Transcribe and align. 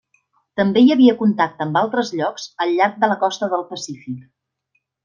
També 0.61 0.81
hi 0.85 0.89
havia 0.95 1.15
contacte 1.19 1.65
amb 1.67 1.79
altres 1.83 2.11
llocs 2.17 2.49
al 2.65 2.75
llarg 2.81 2.99
de 3.05 3.13
la 3.13 3.21
costa 3.27 3.55
del 3.55 3.69
Pacífic. 3.75 4.21